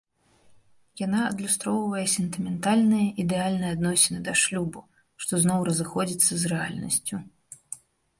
[0.99, 4.79] Яна адлюстроўвае сентыментальныя, ідэальныя адносіны да шлюбу,
[5.25, 7.15] што зноў разыходзіцца з рэальнасцю.